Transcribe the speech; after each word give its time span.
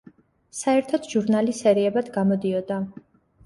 საერთოდ 0.59 1.11
ჟურნალი 1.11 1.55
სერიებად 1.59 2.13
გამოდიოდა. 2.19 2.83